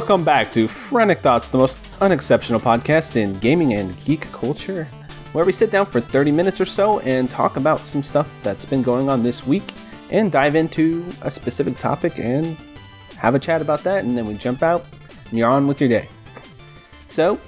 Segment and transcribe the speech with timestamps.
[0.00, 4.84] Welcome back to Frantic Thoughts, the most unexceptional podcast in gaming and geek culture,
[5.34, 8.64] where we sit down for 30 minutes or so and talk about some stuff that's
[8.64, 9.62] been going on this week
[10.08, 12.56] and dive into a specific topic and
[13.18, 14.86] have a chat about that, and then we jump out
[15.28, 16.08] and you're on with your day.
[17.06, 17.38] So,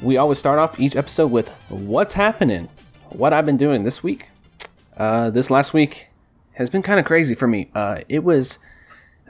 [0.00, 2.70] we always start off each episode with what's happening,
[3.10, 4.30] what I've been doing this week.
[4.96, 6.08] Uh, this last week
[6.52, 7.68] has been kind of crazy for me.
[7.74, 8.58] Uh, it was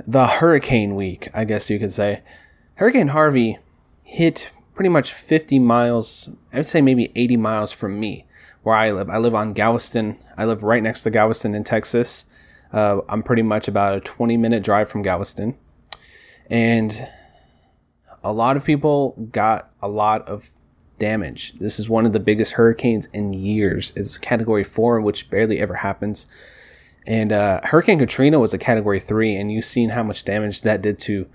[0.06, 2.22] the hurricane week, I guess you could say.
[2.74, 3.58] Hurricane Harvey
[4.02, 8.26] hit pretty much 50 miles, I would say maybe 80 miles from me,
[8.62, 9.10] where I live.
[9.10, 10.18] I live on Galveston.
[10.36, 12.26] I live right next to Galveston in Texas.
[12.72, 15.56] Uh, I'm pretty much about a 20 minute drive from Galveston.
[16.50, 17.08] And
[18.22, 20.50] a lot of people got a lot of
[20.98, 21.54] damage.
[21.54, 23.92] This is one of the biggest hurricanes in years.
[23.96, 26.26] It's category four, which barely ever happens.
[27.06, 30.82] And uh, Hurricane Katrina was a category three, and you've seen how much damage that
[30.82, 31.26] did to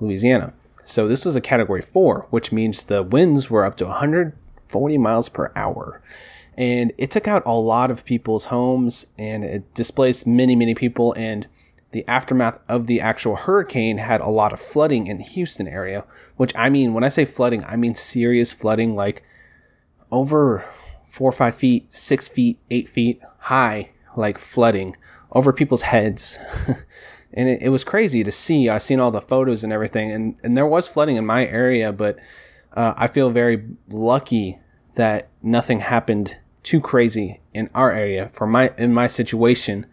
[0.00, 0.54] Louisiana.
[0.84, 5.28] So this was a category four, which means the winds were up to 140 miles
[5.28, 6.02] per hour.
[6.56, 11.14] And it took out a lot of people's homes and it displaced many, many people.
[11.14, 11.46] And
[11.92, 16.04] the aftermath of the actual hurricane had a lot of flooding in the Houston area,
[16.36, 19.22] which I mean, when I say flooding, I mean serious flooding, like
[20.10, 20.66] over
[21.08, 24.96] four or five feet, six feet, eight feet high, like flooding
[25.32, 26.38] over people's heads.
[27.32, 28.68] and it, it, was crazy to see.
[28.68, 31.92] I seen all the photos and everything, and, and there was flooding in my area,
[31.92, 32.18] but
[32.74, 34.58] uh, I feel very lucky
[34.94, 38.30] that nothing happened too crazy in our area.
[38.32, 39.86] For my in my situation,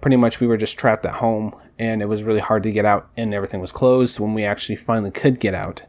[0.00, 2.84] pretty much we were just trapped at home and it was really hard to get
[2.84, 5.86] out and everything was closed when we actually finally could get out.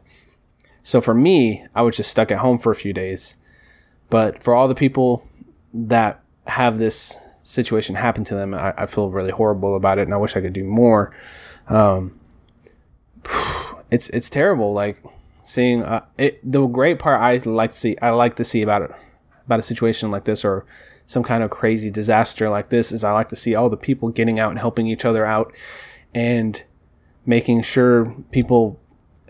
[0.82, 3.36] So for me, I was just stuck at home for a few days.
[4.10, 5.26] But for all the people
[5.72, 10.14] that have this situation happened to them, I, I feel really horrible about it and
[10.14, 11.14] I wish I could do more.
[11.68, 12.18] Um,
[13.90, 14.72] it's it's terrible.
[14.72, 15.00] Like
[15.44, 16.40] seeing uh, it.
[16.42, 18.90] The great part I like to see, I like to see about it,
[19.46, 20.64] about a situation like this, or
[21.06, 24.08] some kind of crazy disaster like this is I like to see all the people
[24.08, 25.52] getting out and helping each other out
[26.14, 26.64] and
[27.26, 28.80] making sure people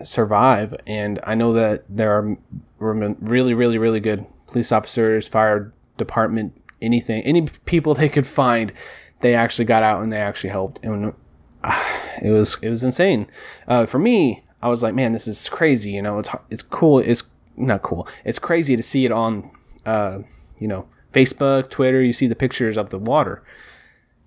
[0.02, 0.74] survive.
[0.86, 2.36] And I know that there are
[2.78, 8.72] really, really, really good police officers, fire department, anything, any people they could find.
[9.20, 11.14] They actually got out and they actually helped, and
[11.62, 11.84] uh,
[12.22, 13.26] it was it was insane.
[13.66, 15.92] Uh, for me, I was like, man, this is crazy.
[15.92, 16.98] You know, it's it's cool.
[16.98, 17.24] It's
[17.56, 18.08] not cool.
[18.24, 19.50] It's crazy to see it on,
[19.86, 20.18] uh,
[20.58, 23.42] you know, Facebook, Twitter, you see the pictures of the water.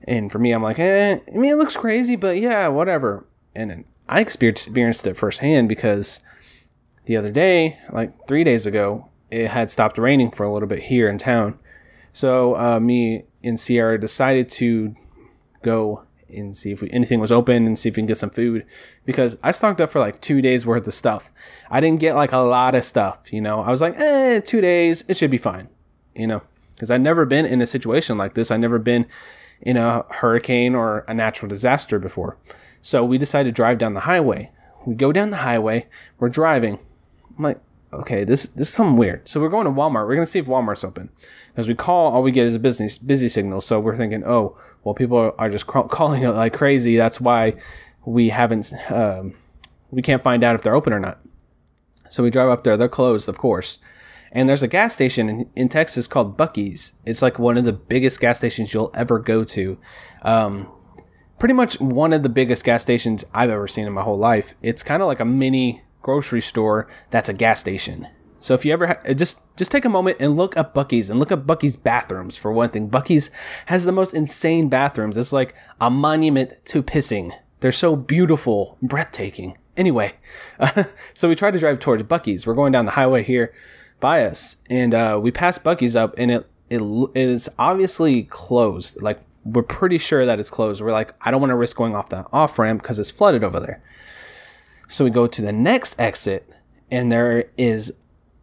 [0.08, 3.26] And for me, I'm like, eh, I mean, it looks crazy, but yeah, whatever.
[3.56, 6.22] And I experienced it firsthand because
[7.06, 10.84] the other day, like three days ago, it had stopped raining for a little bit
[10.84, 11.60] here in town.
[12.18, 14.96] So uh, me and Sierra decided to
[15.62, 18.30] go and see if we, anything was open and see if we can get some
[18.30, 18.66] food
[19.06, 21.32] because I stocked up for like two days worth of stuff.
[21.70, 23.62] I didn't get like a lot of stuff, you know.
[23.62, 25.70] I was like, eh, two days, it should be fine,
[26.16, 26.42] you know
[26.78, 28.52] because I've never been in a situation like this.
[28.52, 29.08] I've never been
[29.62, 32.38] in a hurricane or a natural disaster before.
[32.82, 34.52] So we decided to drive down the highway.
[34.86, 35.88] We go down the highway.
[36.20, 36.78] We're driving.
[37.36, 37.60] I'm like,
[37.94, 39.28] okay, this this is something weird.
[39.28, 40.08] So we're going to Walmart.
[40.08, 41.10] We're gonna see if Walmart's open.
[41.50, 43.62] Because we call, all we get is a business busy signal.
[43.62, 46.98] So we're thinking, oh, well, people are just calling it like crazy.
[46.98, 47.56] That's why
[48.06, 49.34] we haven't, um,
[49.92, 51.20] we can't find out if they're open or not.
[52.10, 52.78] So we drive up there.
[52.78, 53.80] They're closed, of course.
[54.32, 56.94] And there's a gas station in, in Texas called Buc-ee's.
[57.06, 59.78] It's like one of the biggest gas stations you'll ever go to.
[60.22, 60.72] Um,
[61.40, 64.54] pretty much one of the biggest gas stations I've ever seen in my whole life.
[64.62, 68.08] It's kind of like a mini grocery store that's a gas station.
[68.40, 71.20] So if you ever ha- just just take a moment and look up Buc-ee's and
[71.20, 72.90] look up Buc-ee's bathrooms for one thing.
[72.90, 73.30] Buc-ee's
[73.66, 75.18] has the most insane bathrooms.
[75.18, 77.34] It's like a monument to pissing.
[77.60, 79.58] They're so beautiful, breathtaking.
[79.76, 80.14] Anyway,
[80.62, 82.48] uh, so we try to drive towards Buc-ee's.
[82.48, 83.54] We're going down the highway here
[84.00, 86.82] by us, and uh, we pass Buc-ee's up, and it it
[87.16, 89.02] is obviously closed.
[89.02, 90.82] Like we're pretty sure that it's closed.
[90.82, 93.44] We're like, I don't want to risk going off the off ramp because it's flooded
[93.44, 93.82] over there.
[94.88, 96.50] So we go to the next exit,
[96.90, 97.94] and there is,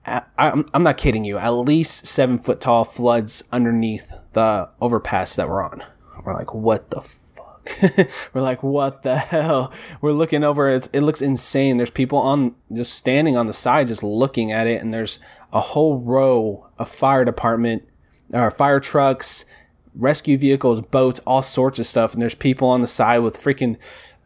[0.07, 5.49] I'm, I'm not kidding you, at least seven foot tall floods underneath the overpass that
[5.49, 5.83] we're on.
[6.25, 7.71] We're like, what the fuck?
[8.35, 9.73] we're like, what the hell?
[10.01, 10.69] We're looking over.
[10.69, 11.79] It's, it looks insane.
[11.79, 15.19] There's people on just standing on the side, just looking at it, and there's
[15.53, 17.89] a whole row of fire department,
[18.33, 19.47] or fire trucks,
[19.95, 22.13] rescue vehicles, boats, all sorts of stuff.
[22.13, 23.77] And there's people on the side with freaking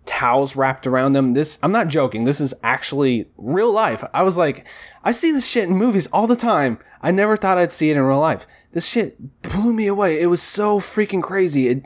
[0.08, 1.34] towels wrapped around them.
[1.34, 2.24] This, I'm not joking.
[2.24, 4.02] This is actually real life.
[4.14, 4.66] I was like,
[5.04, 6.78] I see this shit in movies all the time.
[7.02, 8.46] I never thought I'd see it in real life.
[8.72, 10.20] This shit blew me away.
[10.20, 11.68] It was so freaking crazy.
[11.68, 11.84] It,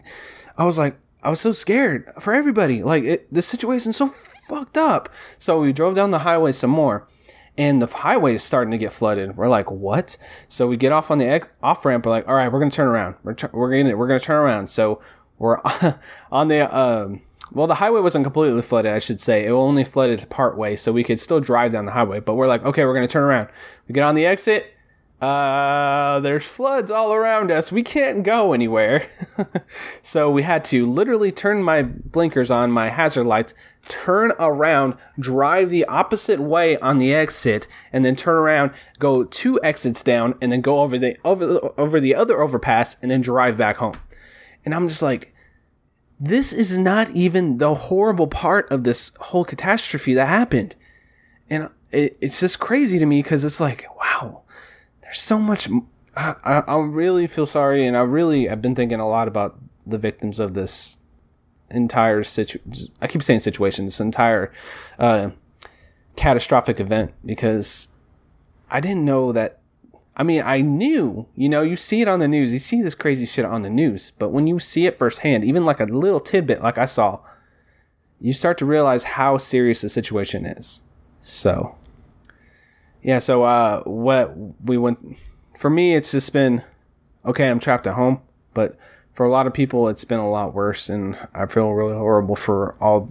[0.56, 2.82] I was like, I was so scared for everybody.
[2.82, 5.08] Like it, the situation's so fucked up.
[5.38, 7.08] So we drove down the highway some more,
[7.58, 9.36] and the highway is starting to get flooded.
[9.36, 10.16] We're like, what?
[10.48, 12.06] So we get off on the off ramp.
[12.06, 13.16] We're like, all right, we're gonna turn around.
[13.22, 14.68] We're we're gonna we're gonna turn around.
[14.68, 15.00] So
[15.38, 15.58] we're
[16.32, 17.22] on the um,
[17.52, 19.44] well, the highway wasn't completely flooded, I should say.
[19.44, 22.20] It only flooded part way, so we could still drive down the highway.
[22.20, 23.48] But we're like, okay, we're gonna turn around.
[23.88, 24.74] We get on the exit.
[25.20, 27.70] Uh, there's floods all around us.
[27.70, 29.08] We can't go anywhere.
[30.02, 33.54] so we had to literally turn my blinkers on, my hazard lights,
[33.86, 39.62] turn around, drive the opposite way on the exit, and then turn around, go two
[39.62, 43.56] exits down, and then go over the over over the other overpass, and then drive
[43.56, 43.94] back home.
[44.64, 45.31] And I'm just like,
[46.20, 50.76] this is not even the horrible part of this whole catastrophe that happened.
[51.50, 54.42] And it, it's just crazy to me because it's like, wow,
[55.02, 55.68] there's so much.
[56.16, 59.98] I, I really feel sorry, and I really I've been thinking a lot about the
[59.98, 60.98] victims of this
[61.70, 62.92] entire situation.
[63.00, 64.52] I keep saying situation, this entire
[64.98, 65.30] uh,
[66.16, 67.88] catastrophic event because
[68.70, 69.58] I didn't know that
[70.16, 72.94] I mean, I knew, you know, you see it on the news, you see this
[72.94, 76.20] crazy shit on the news, but when you see it firsthand, even like a little
[76.20, 77.20] tidbit like I saw,
[78.20, 80.82] you start to realize how serious the situation is.
[81.20, 81.76] So,
[83.02, 85.16] yeah, so uh, what we went,
[85.58, 86.62] for me, it's just been,
[87.24, 88.20] okay, I'm trapped at home,
[88.52, 88.76] but
[89.14, 92.36] for a lot of people, it's been a lot worse, and I feel really horrible
[92.36, 93.08] for all,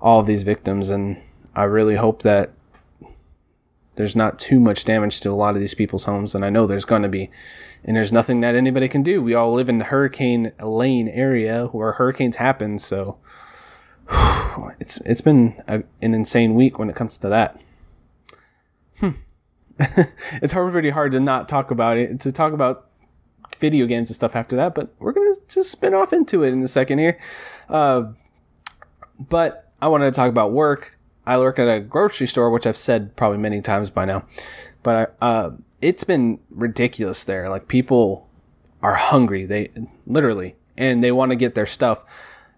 [0.00, 1.20] all of these victims, and
[1.54, 2.50] I really hope that
[4.00, 6.66] there's not too much damage to a lot of these people's homes, and I know
[6.66, 7.30] there's going to be.
[7.84, 9.22] And there's nothing that anybody can do.
[9.22, 13.18] We all live in the hurricane lane area where hurricanes happen, so
[14.80, 17.60] it's it's been a, an insane week when it comes to that.
[19.00, 19.10] Hmm.
[19.78, 22.86] it's pretty hard to not talk about it, to talk about
[23.58, 26.62] video games and stuff after that, but we're gonna just spin off into it in
[26.62, 27.20] a second here.
[27.68, 28.12] Uh,
[29.18, 30.98] but I wanted to talk about work
[31.30, 34.24] I work at a grocery store, which I've said probably many times by now,
[34.82, 35.50] but I, uh,
[35.80, 37.48] it's been ridiculous there.
[37.48, 38.28] Like people
[38.82, 39.70] are hungry, they
[40.08, 42.02] literally, and they want to get their stuff.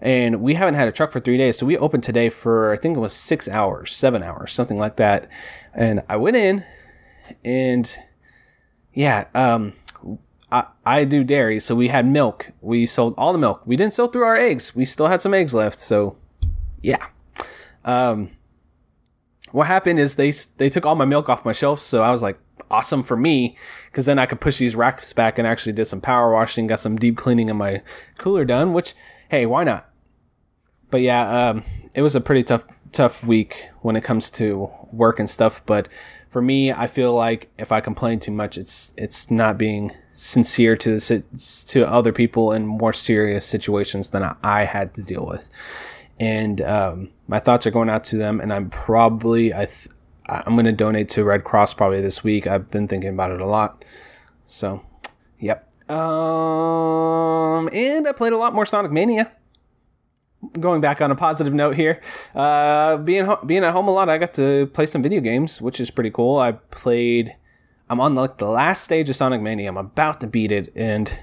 [0.01, 2.79] And we haven't had a truck for three days, so we opened today for I
[2.79, 5.29] think it was six hours, seven hours, something like that.
[5.75, 6.65] And I went in,
[7.45, 7.95] and
[8.95, 9.75] yeah, um,
[10.51, 12.53] I, I do dairy, so we had milk.
[12.63, 13.67] We sold all the milk.
[13.67, 14.75] We didn't sell through our eggs.
[14.75, 16.17] We still had some eggs left, so
[16.81, 17.07] yeah.
[17.85, 18.31] Um,
[19.53, 22.23] what happened is they they took all my milk off my shelves, so I was
[22.23, 22.39] like,
[22.71, 23.57] awesome for me,
[23.87, 26.81] because then I could push these racks back and actually did some power washing, got
[26.81, 27.83] some deep cleaning in my
[28.19, 28.73] cooler done.
[28.73, 28.95] Which,
[29.29, 29.89] hey, why not?
[30.91, 31.65] But yeah, um,
[31.95, 35.65] it was a pretty tough tough week when it comes to work and stuff.
[35.65, 35.89] But
[36.29, 40.77] for me, I feel like if I complain too much, it's it's not being sincere
[40.77, 41.23] to the
[41.69, 45.51] to other people in more serious situations than I had to deal with
[46.23, 48.41] and um, my thoughts are going out to them.
[48.43, 49.89] And I'm probably I th-
[50.27, 52.47] I'm going to donate to Red Cross probably this week.
[52.47, 53.85] I've been thinking about it a lot.
[54.45, 54.83] So,
[55.41, 55.67] yep.
[55.91, 59.33] Um, and I played a lot more Sonic Mania.
[60.61, 62.03] Going back on a positive note here,
[62.35, 65.63] uh, being ho- being at home a lot, I got to play some video games,
[65.63, 66.37] which is pretty cool.
[66.37, 67.35] I played.
[67.89, 69.69] I'm on like the last stage of Sonic Mania.
[69.69, 71.17] I'm about to beat it, and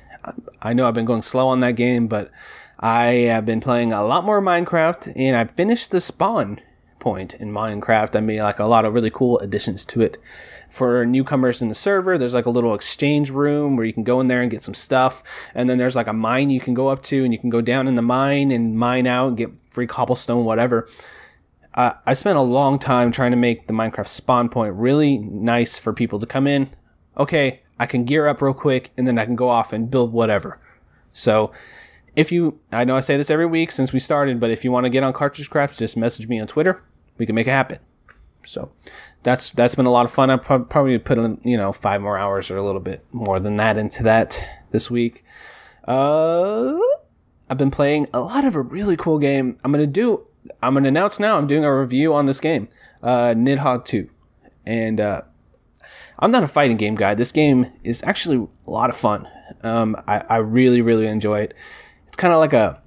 [0.61, 2.31] I know I've been going slow on that game, but
[2.79, 6.61] I have been playing a lot more Minecraft, and I finished the spawn
[6.99, 8.15] point in Minecraft.
[8.15, 10.17] I made like a lot of really cool additions to it.
[10.69, 14.21] For newcomers in the server, there's like a little exchange room where you can go
[14.21, 15.23] in there and get some stuff.
[15.53, 17.59] And then there's like a mine you can go up to, and you can go
[17.59, 20.87] down in the mine and mine out and get free cobblestone, whatever.
[21.73, 25.77] Uh, I spent a long time trying to make the Minecraft spawn point really nice
[25.77, 26.69] for people to come in.
[27.17, 30.13] Okay, I can gear up real quick, and then I can go off and build
[30.13, 30.59] whatever.
[31.11, 31.51] So
[32.19, 34.73] if you, I know I say this every week since we started, but if you
[34.73, 36.83] want to get on Cartridge Craft, just message me on Twitter.
[37.17, 37.79] We can make it happen.
[38.43, 38.71] So
[39.23, 40.29] that's that's been a lot of fun.
[40.29, 43.55] I probably put in, you know five more hours or a little bit more than
[43.55, 45.23] that into that this week.
[45.87, 46.77] Uh,
[47.49, 49.57] I've been playing a lot of a really cool game.
[49.63, 50.27] I'm gonna do.
[50.61, 51.37] I'm gonna announce now.
[51.37, 52.67] I'm doing a review on this game,
[53.01, 54.09] uh, Nidhogg 2,
[54.65, 55.21] and uh,
[56.19, 57.15] I'm not a fighting game guy.
[57.15, 59.27] This game is actually a lot of fun.
[59.63, 61.53] Um, I, I really really enjoy it
[62.19, 62.81] kind of like a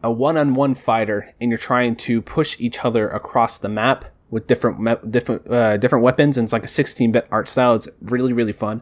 [0.00, 5.10] a one-on-one fighter, and you're trying to push each other across the map with different
[5.10, 7.74] different uh, different weapons, and it's like a 16-bit art style.
[7.74, 8.80] It's really really fun.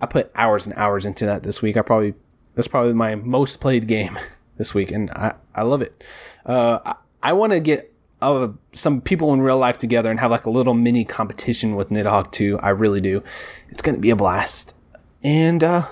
[0.00, 1.76] I put hours and hours into that this week.
[1.76, 2.14] I probably
[2.54, 4.18] that's probably my most played game
[4.56, 6.02] this week, and I I love it.
[6.46, 6.94] Uh, I,
[7.30, 10.50] I want to get uh, some people in real life together and have like a
[10.50, 12.60] little mini competition with Nidhogg 2.
[12.60, 13.22] I really do.
[13.68, 14.76] It's gonna be a blast.
[15.24, 15.86] And uh,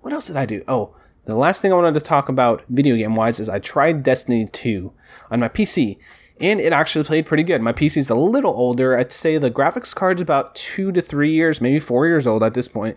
[0.00, 0.64] what else did I do?
[0.66, 0.95] Oh,
[1.26, 4.48] the last thing I wanted to talk about video game wise is I tried Destiny
[4.50, 4.92] 2
[5.30, 5.98] on my PC
[6.40, 7.62] and it actually played pretty good.
[7.62, 8.96] My PC's a little older.
[8.96, 12.54] I'd say the graphics card's about two to three years, maybe four years old at
[12.54, 12.96] this point,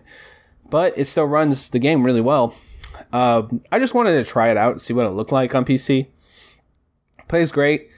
[0.68, 2.54] but it still runs the game really well.
[3.12, 6.08] Uh, I just wanted to try it out, see what it looked like on PC.
[7.28, 7.88] Plays great,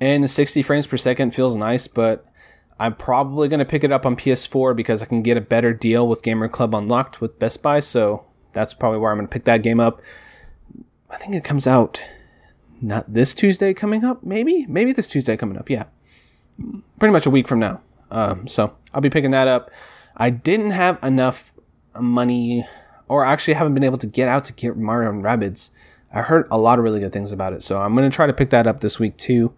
[0.00, 2.26] and 60 frames per second feels nice, but
[2.78, 5.72] I'm probably going to pick it up on PS4 because I can get a better
[5.72, 9.32] deal with Gamer Club Unlocked with Best Buy, so that's probably where I'm going to
[9.32, 10.00] pick that game up.
[11.10, 12.06] I think it comes out
[12.80, 14.66] not this Tuesday coming up, maybe?
[14.66, 15.84] Maybe this Tuesday coming up, yeah.
[16.98, 17.80] Pretty much a week from now.
[18.10, 19.70] Um, so I'll be picking that up.
[20.16, 21.54] I didn't have enough
[21.98, 22.66] money,
[23.08, 25.70] or actually haven't been able to get out to get Mario and Rabbids.
[26.12, 28.26] I heard a lot of really good things about it, so I'm going to try
[28.26, 29.54] to pick that up this week too.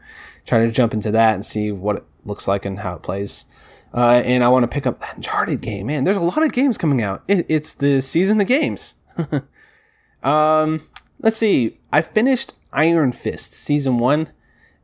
[0.46, 3.46] Try to jump into that and see what it looks like and how it plays.
[3.94, 5.86] Uh, and I want to pick up that Uncharted game.
[5.86, 7.22] Man, there's a lot of games coming out.
[7.28, 8.96] It, it's the season of games.
[10.22, 10.80] um,
[11.20, 11.78] let's see.
[11.92, 14.30] I finished Iron Fist season one,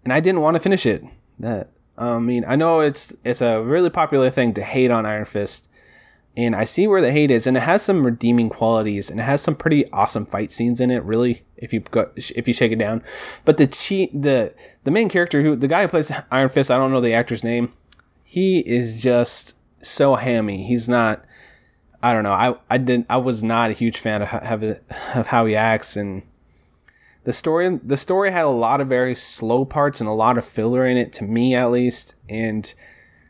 [0.04, 1.02] and I didn't want to finish it.
[1.40, 5.24] That I mean, I know it's it's a really popular thing to hate on Iron
[5.24, 5.68] Fist,
[6.36, 9.24] and I see where the hate is, and it has some redeeming qualities, and it
[9.24, 11.02] has some pretty awesome fight scenes in it.
[11.02, 13.02] Really, if you go, if you shake it down,
[13.44, 16.76] but the cheat the the main character who the guy who plays Iron Fist, I
[16.76, 17.72] don't know the actor's name.
[18.30, 20.62] He is just so hammy.
[20.62, 21.24] He's not.
[22.00, 22.30] I don't know.
[22.30, 23.06] I I didn't.
[23.10, 24.80] I was not a huge fan of of,
[25.16, 26.22] of how he acts and
[27.24, 30.44] the story the story had a lot of very slow parts and a lot of
[30.44, 32.72] filler in it to me at least and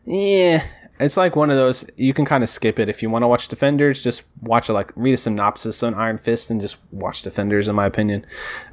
[0.04, 0.62] yeah
[1.00, 3.26] it's like one of those you can kind of skip it if you want to
[3.26, 7.23] watch defenders just watch it like read a synopsis on iron fist and just watch
[7.23, 8.25] defenders in my opinion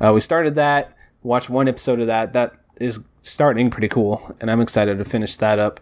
[0.01, 0.93] uh, we started that
[1.23, 5.35] watched one episode of that that is starting pretty cool and i'm excited to finish
[5.37, 5.79] that up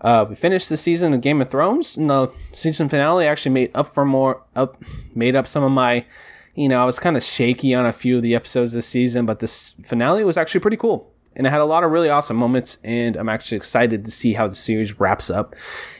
[0.00, 3.70] uh, we finished the season of game of thrones and the season finale actually made
[3.74, 4.82] up for more up
[5.14, 6.04] made up some of my
[6.58, 9.26] you know, I was kind of shaky on a few of the episodes this season,
[9.26, 11.08] but this finale was actually pretty cool.
[11.36, 14.32] And it had a lot of really awesome moments, and I'm actually excited to see
[14.32, 15.54] how the series wraps up.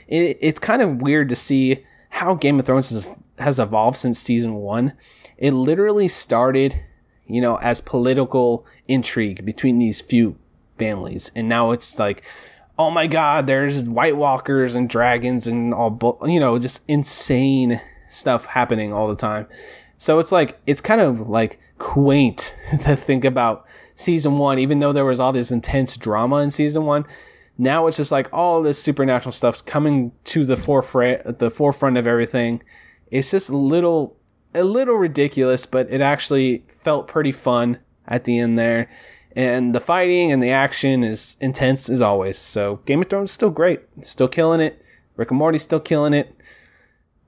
[0.09, 3.07] It, it's kind of weird to see how Game of Thrones has,
[3.39, 4.95] has evolved since season one.
[5.37, 6.83] It literally started,
[7.29, 10.37] you know, as political intrigue between these few
[10.77, 12.25] families, and now it's like,
[12.79, 18.47] oh my god, there's White Walkers and dragons and all, you know, just insane stuff
[18.47, 19.47] happening all the time.
[19.97, 24.93] So it's like it's kind of like quaint to think about season one, even though
[24.93, 27.05] there was all this intense drama in season one.
[27.61, 32.07] Now it's just like all this supernatural stuff's coming to the forefront, the forefront of
[32.07, 32.63] everything.
[33.11, 34.17] It's just a little,
[34.55, 38.89] a little ridiculous, but it actually felt pretty fun at the end there.
[39.39, 42.37] And the fighting and the action is intense as always.
[42.37, 44.83] So Game of Thrones is still great, still killing it.
[45.15, 46.35] Rick and Morty still killing it.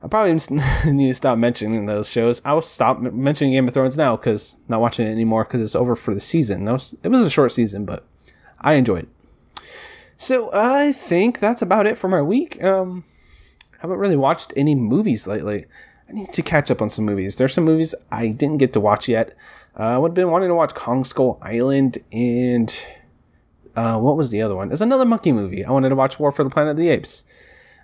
[0.02, 0.32] I probably
[0.92, 2.42] need to stop mentioning those shows.
[2.44, 5.94] I'll stop mentioning Game of Thrones now because not watching it anymore because it's over
[5.94, 6.64] for the season.
[6.64, 8.04] Was, it was a short season, but
[8.60, 9.62] I enjoyed it.
[10.16, 12.60] So I think that's about it for my week.
[12.60, 13.04] Um,
[13.78, 15.66] haven't really watched any movies lately.
[16.08, 17.36] I need to catch up on some movies.
[17.36, 19.36] There's some movies I didn't get to watch yet.
[19.78, 22.86] Uh, I would have been wanting to watch Kong Skull Island and
[23.76, 24.72] uh, what was the other one?
[24.72, 25.64] It's another monkey movie.
[25.64, 27.24] I wanted to watch War for the Planet of the Apes.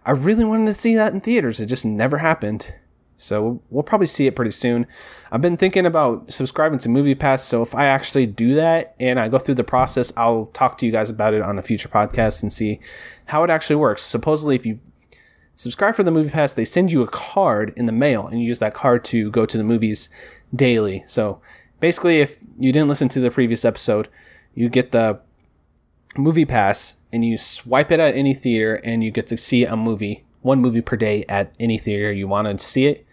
[0.04, 1.60] I really wanted to see that in theaters.
[1.60, 2.74] It just never happened.
[3.16, 4.86] So we'll probably see it pretty soon.
[5.32, 7.44] I've been thinking about subscribing to Movie Pass.
[7.44, 10.86] So if I actually do that and I go through the process, I'll talk to
[10.86, 12.78] you guys about it on a future podcast and see
[13.26, 14.02] how it actually works.
[14.02, 14.80] Supposedly, if you
[15.54, 18.46] subscribe for the Movie Pass, they send you a card in the mail and you
[18.46, 20.10] use that card to go to the movies
[20.54, 21.02] daily.
[21.06, 21.40] So
[21.80, 24.08] basically, if you didn't listen to the previous episode,
[24.54, 25.20] you get the
[26.16, 29.76] Movie Pass and you swipe it at any theater and you get to see a
[29.76, 33.06] movie, one movie per day at any theater you want to see it.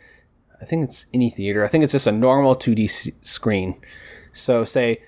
[0.62, 1.64] I think it's any theater.
[1.64, 3.82] I think it's just a normal 2D s- screen.
[4.32, 5.02] So say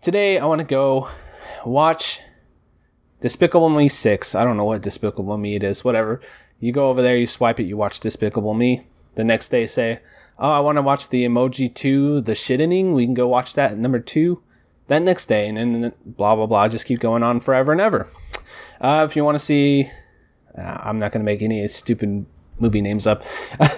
[0.00, 1.08] today I want to go
[1.66, 2.20] watch
[3.20, 4.34] Despicable Me 6.
[4.34, 6.20] I don't know what Despicable Me it is, whatever.
[6.60, 8.86] You go over there, you swipe it, you watch Despicable Me.
[9.16, 10.00] The next day say,
[10.42, 12.92] "Oh, I want to watch the Emoji 2, The Shittening.
[12.92, 14.42] We can go watch that at number 2."
[14.88, 18.08] that next day, and then blah blah blah, just keep going on forever and ever.
[18.80, 19.90] Uh, if you want to see,
[20.56, 22.26] uh, I'm not going to make any stupid
[22.58, 23.22] movie names up.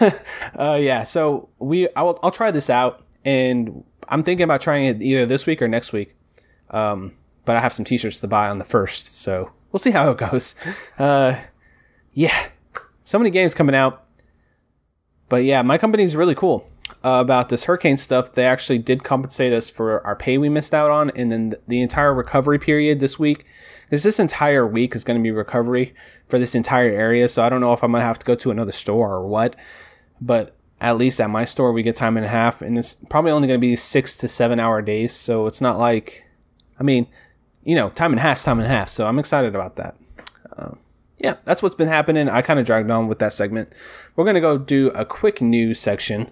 [0.59, 5.03] uh, yeah, so we I'll, I'll try this out, and I'm thinking about trying it
[5.03, 6.17] either this week or next week.
[6.71, 7.13] Um,
[7.45, 10.19] but I have some T-shirts to buy on the first, so we'll see how it
[10.19, 10.55] goes.
[10.99, 11.37] Uh,
[12.13, 12.47] yeah,
[13.03, 14.04] so many games coming out,
[15.35, 16.65] but yeah, my company is really cool
[17.05, 20.73] uh, about this hurricane stuff, they actually did compensate us for our pay we missed
[20.73, 23.45] out on, and then the entire recovery period this week.
[23.83, 25.93] Because this entire week is going to be recovery
[26.29, 28.37] for this entire area, so I don't know if I'm going to have to go
[28.37, 29.57] to another store or what.
[30.21, 33.33] But at least at my store, we get time and a half, and it's probably
[33.33, 36.25] only going to be six to seven hour days, so it's not like,
[36.79, 37.09] I mean,
[37.65, 38.89] you know, time and a half, time and a half.
[38.89, 39.97] So I'm excited about that.
[41.19, 42.29] Yeah, that's what's been happening.
[42.29, 43.73] I kind of dragged on with that segment.
[44.17, 46.31] We're going to go do a quick news section.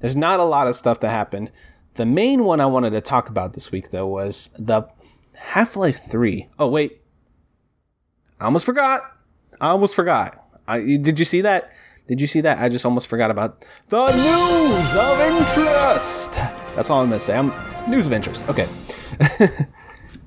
[0.00, 1.50] There's not a lot of stuff that happened.
[1.94, 4.82] The main one I wanted to talk about this week, though, was the
[5.34, 6.48] Half Life 3.
[6.58, 7.00] Oh, wait.
[8.38, 9.02] I almost forgot.
[9.60, 10.46] I almost forgot.
[10.66, 11.70] I, did you see that?
[12.06, 12.58] Did you see that?
[12.58, 16.32] I just almost forgot about the news of interest.
[16.74, 17.36] That's all I'm gonna say.
[17.36, 17.52] I'm
[17.88, 18.48] news of interest.
[18.48, 18.68] Okay.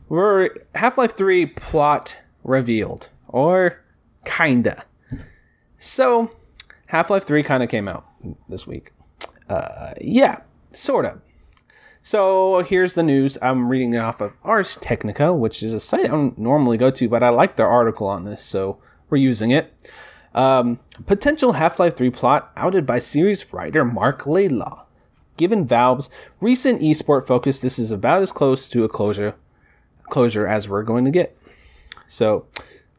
[0.09, 3.09] We're Half Life 3 plot revealed.
[3.27, 3.82] Or
[4.25, 4.85] kinda.
[5.77, 6.31] So,
[6.87, 8.05] Half Life 3 kind of came out
[8.47, 8.91] this week.
[9.49, 11.21] Uh, yeah, sort of.
[12.01, 13.37] So here's the news.
[13.41, 16.91] I'm reading it off of Ars Technica, which is a site I don't normally go
[16.91, 18.77] to, but I like their article on this, so
[19.09, 19.73] we're using it.
[20.35, 24.85] Um, potential Half Life 3 plot outed by series writer Marc Laidlaw.
[25.37, 26.09] Given Valve's
[26.41, 29.35] recent esport focus, this is about as close to a closure
[30.09, 31.37] closure as we're going to get.
[32.05, 32.45] So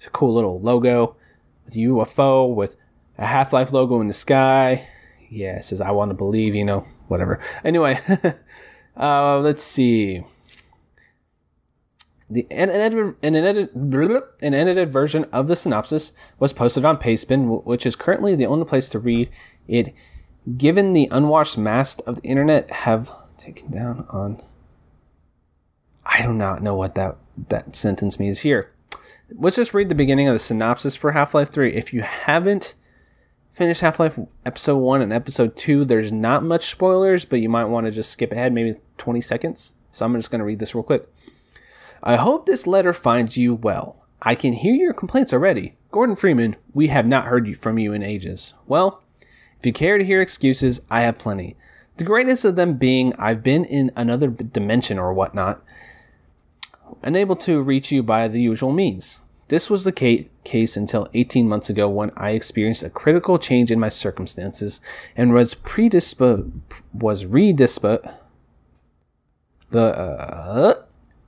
[0.04, 1.16] it's a cool little logo
[1.64, 2.76] with UFO with
[3.16, 4.86] a Half Life logo in the sky.
[5.30, 7.40] Yeah, it says I want to believe, you know, whatever.
[7.64, 7.98] Anyway,
[8.98, 10.22] uh, let's see.
[12.28, 17.64] The an edited, an, edited, an edited version of the synopsis was posted on Pastebin,
[17.64, 19.30] which is currently the only place to read
[19.66, 19.94] it.
[20.58, 24.42] Given the unwashed mass of the internet have taken down on,
[26.04, 27.16] I do not know what that
[27.48, 28.73] that sentence means here.
[29.30, 31.72] Let's just read the beginning of the synopsis for Half Life Three.
[31.72, 32.74] If you haven't
[33.54, 37.64] finished Half Life Episode One and Episode Two, there's not much spoilers, but you might
[37.64, 39.72] want to just skip ahead, maybe 20 seconds.
[39.92, 41.08] So I'm just going to read this real quick.
[42.02, 44.04] I hope this letter finds you well.
[44.20, 45.74] I can hear your complaints already.
[45.90, 48.52] Gordon Freeman, we have not heard from you in ages.
[48.66, 49.02] Well,
[49.58, 51.56] if you care to hear excuses, I have plenty.
[51.96, 55.62] The greatest of them being I've been in another dimension or whatnot,
[57.02, 59.20] unable to reach you by the usual means.
[59.48, 59.92] This was the
[60.44, 64.80] case until 18 months ago when I experienced a critical change in my circumstances
[65.16, 66.50] and was predisposed,
[66.94, 68.08] was redisposed,
[69.70, 70.82] the, uh,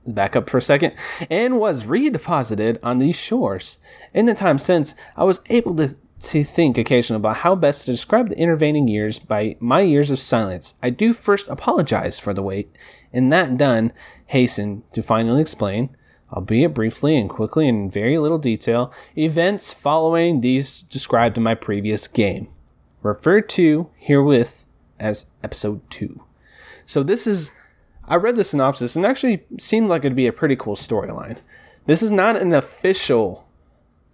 [0.07, 0.93] back up for a second,
[1.29, 3.77] and was redeposited on these shores.
[4.13, 7.91] In the time since, I was able to, to think occasionally about how best to
[7.91, 10.75] describe the intervening years by my years of silence.
[10.81, 12.75] I do first apologize for the wait,
[13.13, 13.93] and that done,
[14.25, 15.95] hasten to finally explain,
[16.33, 21.55] albeit briefly and quickly and in very little detail, events following these described in my
[21.55, 22.47] previous game,
[23.03, 24.65] referred to herewith
[24.99, 26.23] as episode 2.
[26.85, 27.51] So this is
[28.09, 31.37] I read the synopsis and actually seemed like it'd be a pretty cool storyline.
[31.85, 33.46] This is not an official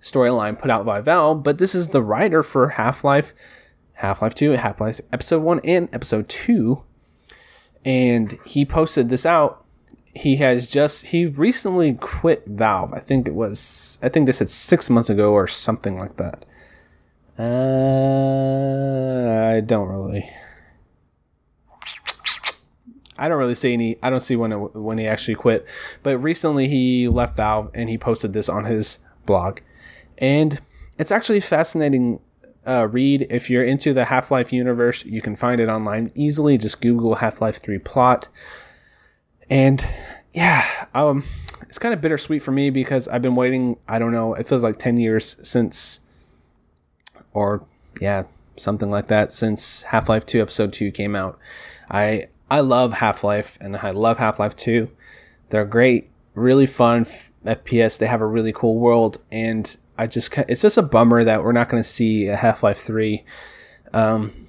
[0.03, 3.33] storyline put out by Valve, but this is the writer for Half Life,
[3.93, 6.83] Half Life 2, Half Life Episode 1, and Episode 2.
[7.83, 9.65] And he posted this out.
[10.13, 12.93] He has just, he recently quit Valve.
[12.93, 16.45] I think it was, I think they said six months ago or something like that.
[17.39, 17.47] Uh,
[19.55, 20.29] I don't really
[23.17, 23.97] I don't really see any.
[24.03, 25.65] I don't see when it, when he actually quit.
[26.01, 29.59] But recently he left Valve and he posted this on his blog,
[30.17, 30.61] and
[30.97, 32.19] it's actually fascinating.
[32.65, 36.57] Uh, read if you're into the Half Life universe, you can find it online easily.
[36.57, 38.29] Just Google Half Life Three plot,
[39.49, 39.85] and
[40.31, 41.23] yeah, um,
[41.63, 43.77] it's kind of bittersweet for me because I've been waiting.
[43.87, 44.33] I don't know.
[44.33, 45.99] It feels like ten years since,
[47.33, 47.65] or
[47.99, 48.23] yeah,
[48.55, 51.37] something like that since Half Life Two Episode Two came out.
[51.91, 54.87] I I love Half Life and I love Half Life 2.
[55.49, 57.03] They're great, really fun
[57.45, 57.97] FPS.
[57.97, 61.51] They have a really cool world, and I just it's just a bummer that we're
[61.51, 63.23] not going to see a Half Life 3.
[63.93, 64.47] Um,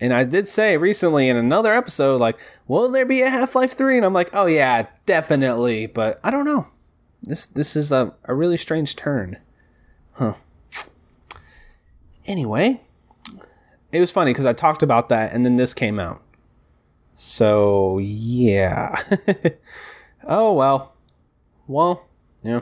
[0.00, 2.38] and I did say recently in another episode, like,
[2.68, 3.96] will there be a Half Life 3?
[3.96, 5.86] And I'm like, oh yeah, definitely.
[5.86, 6.66] But I don't know.
[7.22, 9.38] This this is a, a really strange turn.
[10.12, 10.34] Huh.
[12.26, 12.80] Anyway,
[13.90, 16.22] it was funny because I talked about that and then this came out.
[17.14, 19.02] So yeah.
[20.24, 20.94] oh well.
[21.66, 22.06] Well,
[22.42, 22.60] yeah.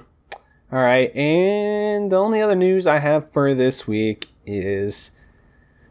[0.73, 5.13] All right, and the only other news I have for this week is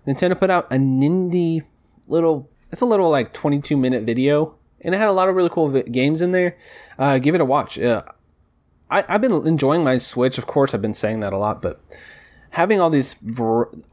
[0.05, 1.63] Nintendo put out a Nindie
[2.09, 2.49] little.
[2.73, 5.69] It's a little like 22 minute video, and it had a lot of really cool
[5.69, 6.57] vi- games in there.
[6.99, 7.79] Uh, give it a watch.
[7.79, 8.03] Uh,
[8.91, 10.37] I, I've been enjoying my Switch.
[10.37, 11.79] Of course, I've been saying that a lot, but
[12.49, 13.15] having all these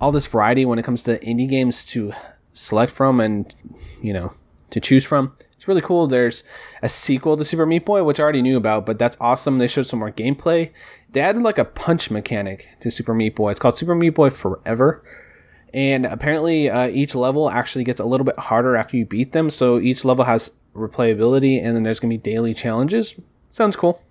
[0.01, 2.13] all this variety when it comes to indie games to
[2.53, 3.55] select from, and
[4.03, 4.33] you know
[4.71, 5.37] to choose from.
[5.63, 6.09] It's really cool.
[6.09, 6.43] There's
[6.83, 9.59] a sequel to Super Meat Boy, which I already knew about, but that's awesome.
[9.59, 10.73] They showed some more gameplay.
[11.13, 13.53] They added like a punch mechanic to Super Meat Boy.
[13.53, 15.05] It's called Super Meat Boy Forever.
[15.73, 19.51] And apparently, uh, each level actually gets a little bit harder after you beat them.
[19.51, 23.15] So each level has replayability, and then there's going to be daily challenges.
[23.51, 24.03] Sounds cool.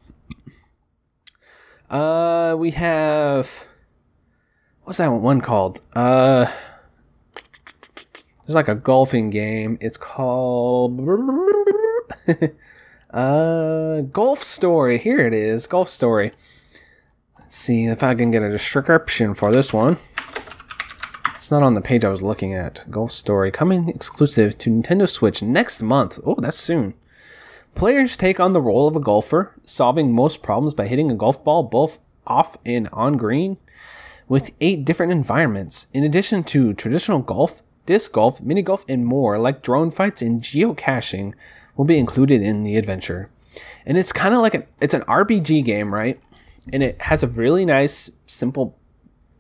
[1.90, 3.68] Uh, we have
[4.84, 5.82] what's that one called?
[5.94, 6.50] Uh,
[8.52, 9.78] there's like a golfing game.
[9.80, 11.00] It's called
[13.12, 14.98] uh Golf Story.
[14.98, 16.34] Here it is, Golf Story.
[17.40, 19.98] Let's see if I can get a description for this one.
[21.36, 22.84] It's not on the page I was looking at.
[22.92, 26.20] Golf Story coming exclusive to Nintendo Switch next month.
[26.26, 26.94] Oh, that's soon.
[27.74, 31.42] Players take on the role of a golfer, solving most problems by hitting a golf
[31.42, 33.56] ball both off and on green,
[34.28, 35.88] with eight different environments.
[35.94, 40.42] In addition to traditional golf, disc golf, mini golf, and more, like drone fights and
[40.42, 41.34] geocaching,
[41.76, 43.30] will be included in the adventure.
[43.86, 46.20] And it's kind of like a, it's an RPG game, right?
[46.72, 48.78] And it has a really nice, simple,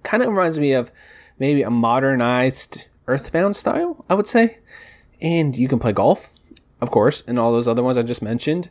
[0.03, 0.91] kind of reminds me of
[1.37, 4.59] maybe a modernized Earthbound style, I would say.
[5.21, 6.33] And you can play golf,
[6.79, 8.69] of course, and all those other ones I just mentioned.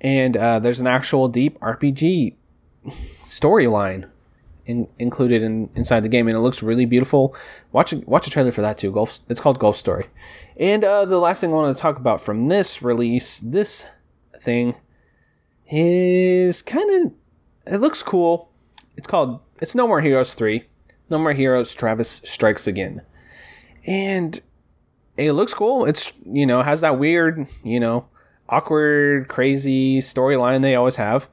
[0.00, 2.34] And uh, there's an actual deep RPG
[3.22, 4.08] storyline
[4.66, 7.34] in, included in, inside the game, and it looks really beautiful.
[7.72, 8.92] Watch a, watch a trailer for that too.
[8.92, 9.18] Golf.
[9.28, 10.06] It's called Golf Story.
[10.56, 13.86] And uh, the last thing I want to talk about from this release, this
[14.40, 14.76] thing,
[15.70, 17.12] is kind of.
[17.72, 18.50] It looks cool.
[18.96, 19.40] It's called.
[19.60, 20.64] It's No More Heroes three.
[21.10, 21.74] No More Heroes.
[21.74, 23.02] Travis strikes again,
[23.86, 24.40] and
[25.16, 25.84] it looks cool.
[25.84, 28.06] It's you know has that weird you know
[28.48, 31.28] awkward crazy storyline they always have,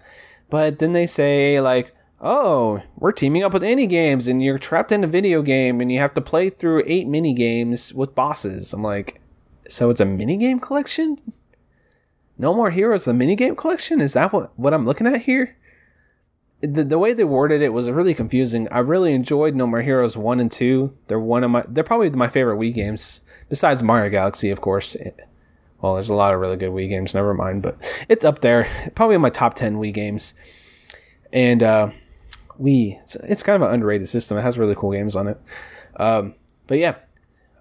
[0.50, 4.92] but then they say like oh, we're teaming up with any games and you're trapped
[4.92, 8.74] in a video game and you have to play through eight mini games with bosses.
[8.74, 9.22] I'm like,
[9.68, 11.20] so it's a mini game collection?
[12.38, 14.02] No More Heroes, the mini game collection?
[14.02, 15.56] Is that what, what I'm looking at here?
[16.62, 18.68] The, the way they worded it was really confusing.
[18.70, 20.94] I really enjoyed No More Heroes 1 and 2.
[21.08, 24.98] They're one of my they're probably my favorite Wii games besides Mario Galaxy, of course.
[25.82, 27.78] Well, there's a lot of really good Wii games, never mind, but
[28.10, 28.68] it's up there.
[28.96, 30.34] Probably in my top 10 Wii games.
[31.32, 31.92] And uh
[32.62, 33.02] Wii.
[33.02, 34.38] It's, it's kind of an underrated system.
[34.38, 35.40] It has really cool games on it.
[35.98, 36.36] Um,
[36.68, 36.96] but yeah,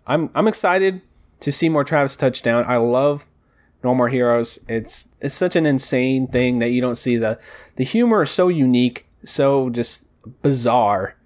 [0.07, 1.03] I'm I'm excited
[1.41, 2.65] to see more Travis touchdown.
[2.67, 3.27] I love
[3.85, 4.59] No More Heroes.
[4.69, 7.39] It's it's such an insane thing that you don't see the
[7.77, 10.07] the humor is so unique, so just
[10.43, 11.17] bizarre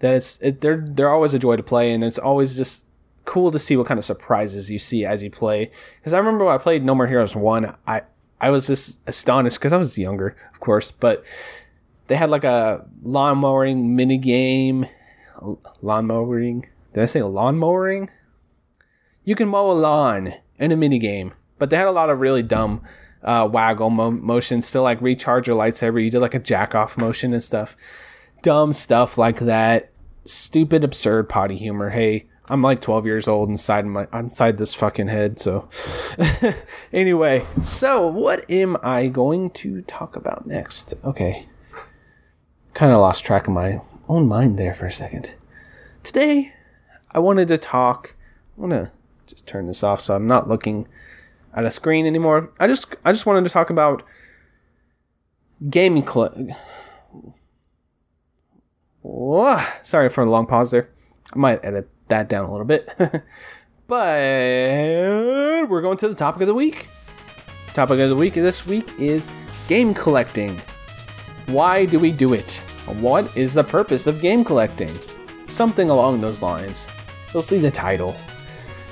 [0.00, 2.86] that it's it, they're they're always a joy to play, and it's always just
[3.24, 5.70] cool to see what kind of surprises you see as you play.
[5.98, 8.02] Because I remember when I played No More Heroes one, I
[8.40, 11.24] I was just astonished because I was younger, of course, but
[12.06, 14.86] they had like a lawn mowing mini game.
[15.82, 16.66] Lawn mowing?
[16.92, 18.10] Did I say lawn mowing?
[19.24, 22.20] You can mow a lawn in a mini game, but they had a lot of
[22.20, 22.82] really dumb
[23.22, 24.66] uh, waggle mo- motions.
[24.66, 26.02] Still like recharge your lightsaber.
[26.02, 27.76] You did like a jack off motion and stuff.
[28.42, 29.90] Dumb stuff like that.
[30.24, 31.90] Stupid, absurd potty humor.
[31.90, 35.40] Hey, I'm like 12 years old inside my inside this fucking head.
[35.40, 35.68] So,
[36.92, 40.94] anyway, so what am I going to talk about next?
[41.04, 41.48] Okay,
[42.76, 45.34] kind of lost track of my own mind there for a second.
[46.02, 46.52] Today,
[47.10, 48.14] I wanted to talk.
[48.56, 48.92] I want to
[49.26, 50.86] just turn this off so I'm not looking
[51.54, 52.52] at a screen anymore.
[52.60, 54.02] I just I just wanted to talk about
[55.70, 56.36] gaming club.
[59.80, 60.90] Sorry for a long pause there.
[61.32, 62.94] I might edit that down a little bit.
[62.98, 64.20] but
[65.70, 66.88] we're going to the topic of the week.
[67.72, 69.30] Topic of the week this week is
[69.66, 70.60] game collecting.
[71.46, 72.62] Why do we do it?
[73.00, 74.90] What is the purpose of game collecting?
[75.46, 76.88] Something along those lines.
[77.32, 78.16] You'll see the title.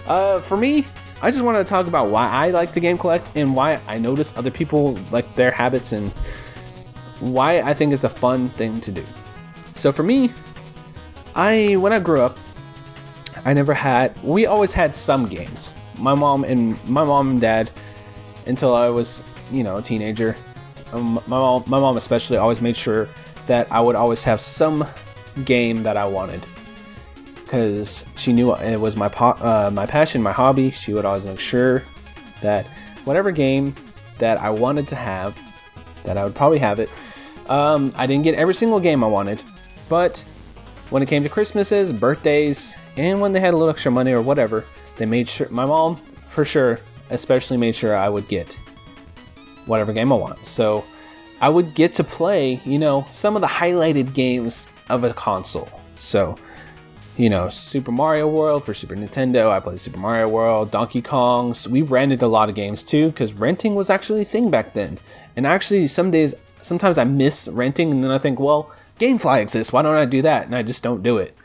[0.07, 0.87] Uh, for me,
[1.21, 3.99] I just wanted to talk about why I like to game collect and why I
[3.99, 6.11] notice other people like their habits and
[7.21, 9.05] why I think it's a fun thing to do.
[9.75, 10.31] So for me,
[11.35, 12.39] I when I grew up,
[13.45, 14.17] I never had.
[14.23, 15.75] We always had some games.
[15.99, 17.71] My mom and my mom and dad,
[18.47, 20.37] until I was you know a teenager,
[20.95, 23.09] um, my mom, my mom especially always made sure
[23.47, 24.87] that I would always have some
[25.45, 26.45] game that I wanted
[27.35, 30.71] because she knew it was my uh, my passion, my hobby.
[30.71, 31.83] She would always make sure
[32.41, 32.67] that
[33.05, 33.75] whatever game
[34.19, 35.39] that I wanted to have,
[36.05, 36.91] that I would probably have it.
[37.49, 39.43] Um, I didn't get every single game I wanted,
[39.89, 40.19] but
[40.91, 44.23] when it came to Christmases, birthdays, and when they had a little extra money or
[44.23, 44.65] whatever,
[44.97, 45.97] they made sure my mom,
[46.29, 46.79] for sure,
[47.11, 48.59] especially made sure I would get
[49.67, 50.45] whatever game I want.
[50.47, 50.85] So
[51.41, 55.69] I would get to play, you know, some of the highlighted games of a console.
[55.97, 56.37] So,
[57.17, 59.51] you know, Super Mario World for Super Nintendo.
[59.51, 61.55] I played Super Mario World, Donkey Kong.
[61.55, 64.75] So we rented a lot of games too, because renting was actually a thing back
[64.75, 64.99] then.
[65.37, 69.73] And actually, some days, sometimes I miss renting, and then I think, well, GameFly exists.
[69.73, 70.47] Why don't I do that?
[70.47, 71.37] And I just don't do it.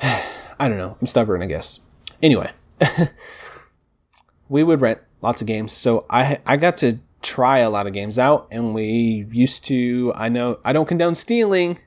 [0.00, 0.96] I don't know.
[1.00, 1.80] I'm stubborn, I guess.
[2.22, 2.50] Anyway,
[4.48, 5.72] we would rent lots of games.
[5.72, 10.12] So I I got to try a lot of games out, and we used to.
[10.14, 11.78] I know I don't condone stealing.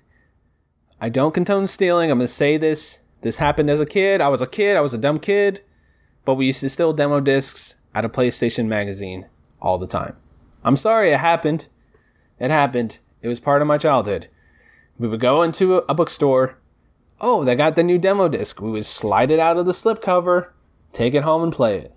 [1.00, 2.12] I don't condone stealing.
[2.12, 3.00] I'm gonna say this.
[3.22, 4.22] This happened as a kid.
[4.22, 4.78] I was a kid.
[4.78, 5.62] I was a dumb kid,
[6.26, 9.28] but we used to steal demo discs out of PlayStation magazine
[9.62, 10.16] all the time.
[10.64, 11.68] I'm sorry it happened.
[12.40, 13.00] It happened.
[13.22, 14.28] It was part of my childhood.
[14.98, 16.58] We would go into a bookstore.
[17.20, 18.62] Oh, they got the new demo disc.
[18.62, 20.50] We would slide it out of the slipcover,
[20.92, 21.94] take it home, and play it.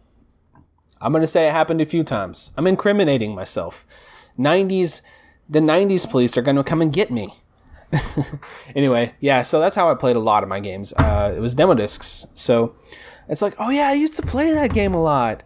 [1.04, 2.52] I'm going to say it happened a few times.
[2.56, 3.86] I'm incriminating myself.
[4.38, 5.02] 90s,
[5.48, 7.40] the 90s police are going to come and get me.
[8.74, 10.92] anyway, yeah, so that's how I played a lot of my games.
[10.96, 12.26] Uh, it was demo discs.
[12.34, 12.74] So
[13.28, 15.44] it's like, oh yeah, I used to play that game a lot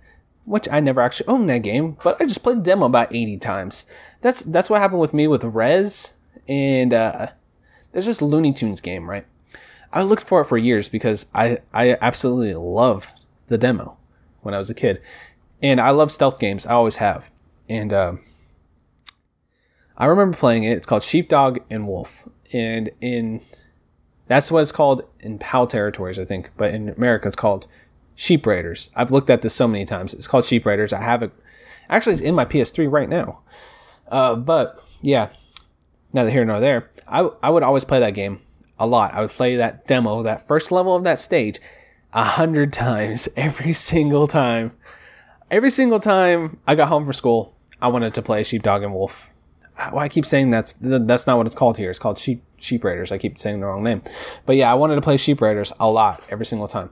[0.49, 3.37] which I never actually owned that game, but I just played the demo about 80
[3.37, 3.85] times.
[4.23, 6.17] That's that's what happened with me with Rez
[6.49, 7.29] and uh,
[7.93, 9.27] there's this Looney Tunes game, right?
[9.93, 13.11] I looked for it for years because I I absolutely love
[13.49, 13.97] the demo
[14.41, 15.01] when I was a kid,
[15.63, 16.67] and I love stealth games.
[16.67, 17.31] I always have,
[17.69, 18.13] and uh,
[19.97, 20.77] I remember playing it.
[20.77, 23.41] It's called Sheepdog and Wolf, and in
[24.29, 27.67] that's what it's called in PAL territories, I think, but in America it's called
[28.15, 28.91] Sheep Raiders.
[28.95, 30.15] I've looked at this so many times.
[30.15, 30.93] It's called Sheep Raiders.
[30.93, 31.33] I have it.
[31.89, 33.41] Actually, it's in my PS3 right now.
[34.09, 35.29] Uh, but yeah,
[36.13, 36.91] neither here nor there.
[37.07, 38.41] I, I would always play that game
[38.79, 39.15] a lot.
[39.15, 41.59] I would play that demo, that first level of that stage,
[42.13, 44.73] a hundred times every single time.
[45.51, 49.31] Every single time I got home from school, I wanted to play Sheepdog and Wolf.
[49.93, 51.89] Well, I keep saying that's that's not what it's called here.
[51.89, 53.13] It's called Sheep Sheep Raiders.
[53.13, 54.03] I keep saying the wrong name,
[54.45, 56.91] but yeah, I wanted to play Sheep Raiders a lot every single time.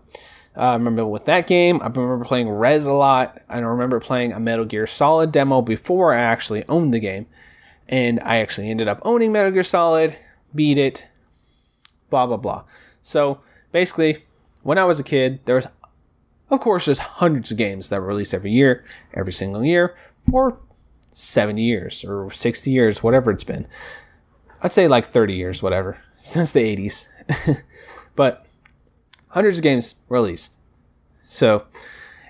[0.56, 3.42] Uh, I remember with that game, I remember playing Rez a lot.
[3.48, 7.26] And I remember playing a Metal Gear Solid demo before I actually owned the game.
[7.88, 10.16] And I actually ended up owning Metal Gear Solid,
[10.54, 11.08] beat it,
[12.08, 12.64] blah, blah, blah.
[13.02, 13.40] So
[13.70, 14.24] basically,
[14.62, 15.68] when I was a kid, there was,
[16.50, 19.96] of course, there's hundreds of games that were released every year, every single year,
[20.30, 20.58] for
[21.12, 23.66] 70 years or 60 years, whatever it's been.
[24.62, 27.08] I'd say like 30 years, whatever, since the 80s.
[28.16, 28.46] but
[29.28, 30.58] hundreds of games released.
[31.20, 31.66] So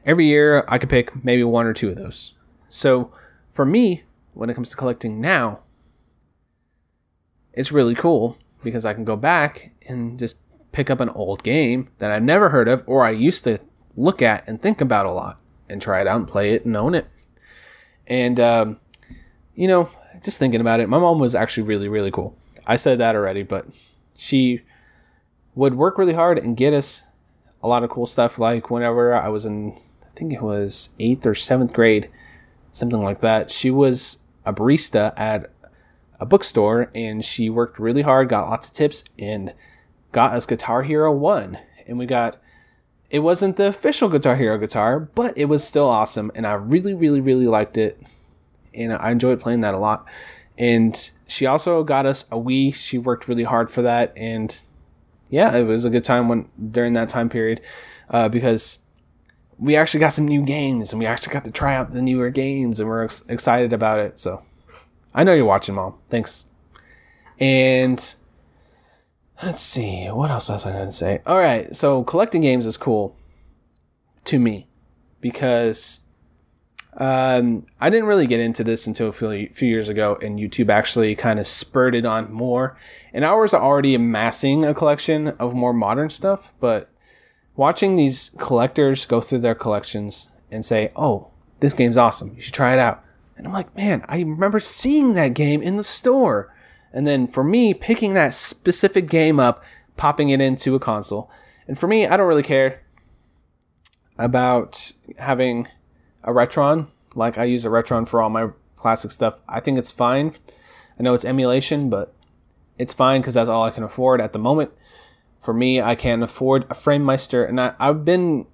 [0.04, 2.34] every year I could pick maybe one or two of those.
[2.68, 3.12] So
[3.50, 5.60] for me, when it comes to collecting now,
[7.52, 10.36] it's really cool because I can go back and just
[10.72, 13.58] pick up an old game that I never heard of or I used to
[13.96, 16.76] look at and think about a lot and try it out and play it and
[16.76, 17.06] own it.
[18.06, 18.80] And, um,
[19.54, 19.88] you know,
[20.22, 22.36] just thinking about it, my mom was actually really, really cool.
[22.66, 23.66] I said that already, but
[24.14, 24.62] she
[25.54, 27.04] would work really hard and get us
[27.62, 28.38] a lot of cool stuff.
[28.38, 32.10] Like whenever I was in, I think it was eighth or seventh grade,
[32.72, 33.50] something like that.
[33.50, 35.50] She was a barista at
[36.20, 39.52] a bookstore and she worked really hard, got lots of tips, and
[40.12, 41.58] got us Guitar Hero 1.
[41.86, 42.36] And we got,
[43.10, 46.30] it wasn't the official Guitar Hero guitar, but it was still awesome.
[46.34, 48.00] And I really, really, really liked it.
[48.74, 50.06] And I enjoyed playing that a lot.
[50.58, 52.74] And she also got us a Wii.
[52.74, 54.12] She worked really hard for that.
[54.16, 54.58] And
[55.28, 57.60] yeah, it was a good time when during that time period
[58.10, 58.80] uh, because
[59.58, 62.30] we actually got some new games and we actually got to try out the newer
[62.30, 64.18] games and we're ex- excited about it.
[64.18, 64.42] So
[65.14, 65.94] I know you're watching, mom.
[66.08, 66.44] Thanks.
[67.38, 68.14] And
[69.42, 71.20] let's see, what else was I going to say?
[71.26, 73.16] All right, so collecting games is cool
[74.24, 74.66] to me
[75.20, 76.00] because
[76.98, 80.70] um, I didn't really get into this until a few, few years ago, and YouTube
[80.70, 82.76] actually kind of spurred it on more.
[83.12, 86.90] And I was already amassing a collection of more modern stuff, but
[87.54, 91.28] watching these collectors go through their collections and say, "Oh,
[91.60, 92.32] this game's awesome.
[92.34, 93.02] You should try it out."
[93.36, 96.54] And I'm like, "Man, I remember seeing that game in the store."
[96.92, 99.62] And then for me, picking that specific game up,
[99.96, 101.30] popping it into a console.
[101.68, 102.80] And for me, I don't really care
[104.18, 105.68] about having
[106.24, 106.88] a Retron.
[107.14, 109.34] Like I use a Retron for all my classic stuff.
[109.48, 110.34] I think it's fine.
[110.98, 112.14] I know it's emulation, but
[112.78, 114.70] it's fine because that's all I can afford at the moment.
[115.42, 118.46] For me, I can afford a FrameMeister, and I, have been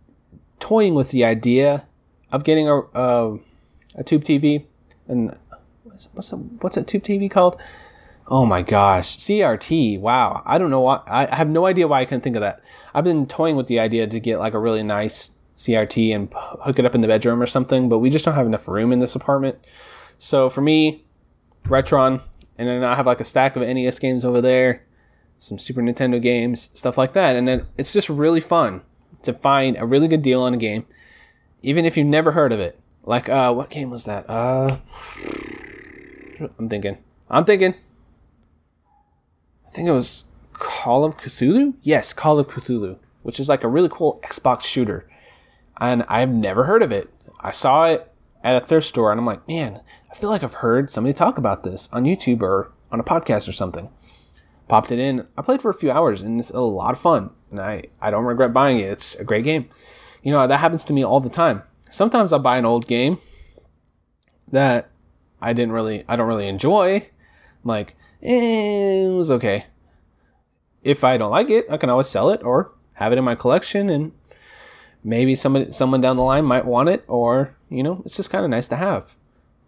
[0.61, 1.87] toying with the idea
[2.31, 3.38] of getting a a,
[3.95, 4.64] a tube TV.
[5.09, 5.37] And
[6.12, 7.57] what's a, what's a tube TV called?
[8.33, 10.01] Oh my gosh, CRT.
[10.01, 11.03] Wow, I don't know why.
[11.07, 12.62] I have no idea why I couldn't think of that.
[12.95, 16.79] I've been toying with the idea to get like a really nice CRT and hook
[16.79, 19.01] it up in the bedroom or something, but we just don't have enough room in
[19.01, 19.59] this apartment.
[20.16, 21.05] So for me,
[21.64, 22.23] Retron,
[22.57, 24.83] and then I have like a stack of NES games over there,
[25.38, 27.37] some Super Nintendo games, stuff like that.
[27.37, 28.81] And then it's just really fun
[29.25, 30.87] to find a really good deal on a game,
[31.61, 32.81] even if you've never heard of it.
[33.05, 34.25] Like, uh, what game was that?
[34.27, 34.79] Uh,
[36.59, 36.97] I'm thinking.
[37.29, 37.75] I'm thinking.
[39.72, 41.74] I think it was Call of Cthulhu?
[41.80, 45.08] Yes, Call of Cthulhu, which is like a really cool Xbox shooter
[45.80, 47.11] and I've never heard of it.
[47.40, 48.12] I saw it
[48.44, 49.80] at a thrift store and I'm like, man,
[50.11, 53.48] I feel like I've heard somebody talk about this on YouTube or on a podcast
[53.48, 53.88] or something.
[54.68, 55.26] Popped it in.
[55.37, 57.30] I played for a few hours and it's a lot of fun.
[57.50, 58.90] And I, I don't regret buying it.
[58.90, 59.68] It's a great game.
[60.22, 61.62] You know, that happens to me all the time.
[61.90, 63.18] Sometimes I buy an old game
[64.48, 64.90] that
[65.40, 66.96] I didn't really, I don't really enjoy.
[66.96, 69.66] I'm like, it was okay.
[70.82, 73.35] If I don't like it, I can always sell it or have it in my
[73.35, 74.12] collection and
[75.04, 78.44] maybe somebody someone down the line might want it or you know it's just kind
[78.44, 79.16] of nice to have.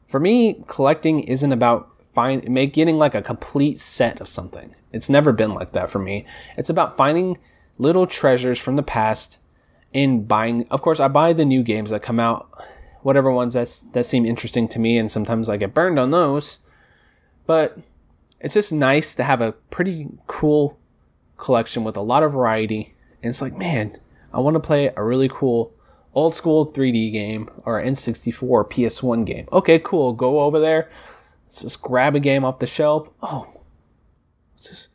[0.07, 4.75] For me collecting isn't about find make getting like a complete set of something.
[4.93, 6.25] It's never been like that for me.
[6.57, 7.39] It's about finding
[7.79, 9.41] little treasures from the past
[9.93, 12.51] and buying of course i buy the new games that come out
[13.03, 16.59] whatever ones that's that seem interesting to me and sometimes i get burned on those
[17.47, 17.79] but
[18.45, 20.79] it's just nice to have a pretty cool
[21.37, 23.99] collection with a lot of variety and it's like man
[24.33, 25.73] I want to play a really cool
[26.15, 29.49] old school 3D game or N64 or PS1 game.
[29.53, 30.13] Okay, cool.
[30.13, 30.91] Go over there.
[31.47, 33.09] Let's just grab a game off the shelf.
[33.23, 33.47] Oh,
[34.55, 34.89] let's just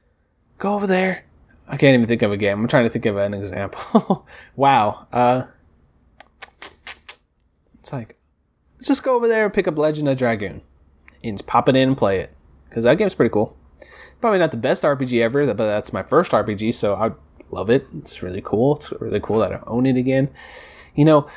[0.58, 1.26] go over there.
[1.68, 2.60] I can't even think of a game.
[2.60, 4.28] I'm trying to think of an example.
[4.56, 5.08] wow.
[5.12, 5.44] Uh,
[7.80, 8.18] it's like,
[8.82, 10.62] just go over there and pick up Legend of Dragoon
[11.24, 12.34] and pop it in and play it.
[12.70, 13.56] Because that game's pretty cool.
[14.22, 17.12] Probably not the best RPG ever, but that's my first RPG, so I
[17.52, 17.88] love it.
[17.98, 18.76] It's really cool.
[18.76, 20.30] It's really cool that I own it again.
[20.96, 21.28] You know,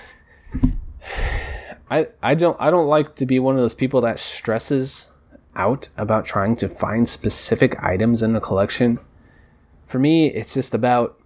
[1.91, 5.11] I I don't I don't like to be one of those people that stresses
[5.55, 8.99] out about trying to find specific items in a collection.
[9.87, 11.21] For me, it's just about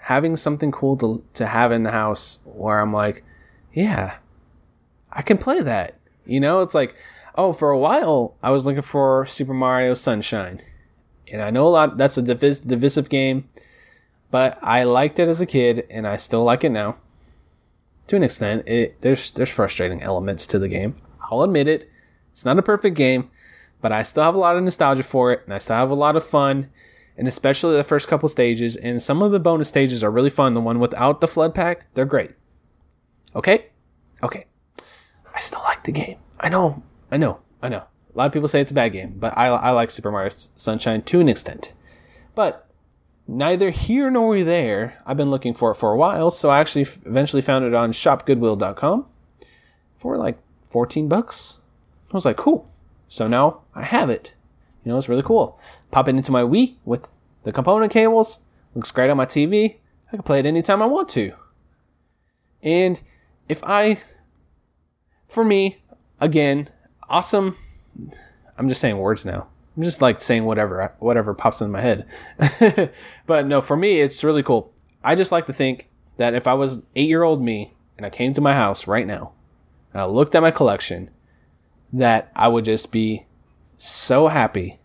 [0.00, 3.24] having something cool to to have in the house where I'm like,
[3.72, 4.16] yeah,
[5.12, 5.98] I can play that.
[6.26, 6.94] You know, it's like,
[7.34, 10.60] oh, for a while I was looking for Super Mario Sunshine.
[11.32, 13.48] And I know a lot that's a divis- divisive game
[14.34, 16.96] but I liked it as a kid, and I still like it now.
[18.08, 20.96] To an extent, it, there's there's frustrating elements to the game.
[21.30, 21.88] I'll admit it.
[22.32, 23.30] It's not a perfect game,
[23.80, 25.94] but I still have a lot of nostalgia for it, and I still have a
[25.94, 26.68] lot of fun,
[27.16, 28.74] and especially the first couple stages.
[28.74, 30.54] And some of the bonus stages are really fun.
[30.54, 32.32] The one without the FLUDD pack, they're great.
[33.36, 33.66] Okay,
[34.20, 34.46] okay.
[35.32, 36.18] I still like the game.
[36.40, 36.82] I know,
[37.14, 37.84] I know, I know.
[38.12, 40.30] A lot of people say it's a bad game, but I, I like Super Mario
[40.30, 41.72] Sunshine to an extent.
[42.34, 42.66] But
[43.28, 45.00] neither here nor there.
[45.06, 47.92] I've been looking for it for a while, so I actually eventually found it on
[47.92, 49.06] shopgoodwill.com
[49.96, 50.38] for like
[50.70, 51.58] 14 bucks.
[52.10, 52.68] I was like, cool.
[53.06, 54.32] So now I have it.
[54.84, 55.56] You know, it's really cool.
[55.92, 57.12] Pop it into my Wii with
[57.44, 58.40] the component cables.
[58.74, 59.76] Looks great on my TV.
[60.08, 61.30] I can play it anytime I want to.
[62.60, 63.00] And
[63.48, 64.00] if I,
[65.28, 65.78] for me,
[66.20, 66.70] again,
[67.08, 67.56] awesome.
[68.56, 69.48] I'm just saying words now.
[69.76, 72.06] I'm just like saying whatever whatever pops in my head.
[73.26, 74.72] but no, for me it's really cool.
[75.02, 78.40] I just like to think that if I was 8-year-old me and I came to
[78.40, 79.32] my house right now
[79.92, 81.10] and I looked at my collection
[81.92, 83.26] that I would just be
[83.76, 84.78] so happy.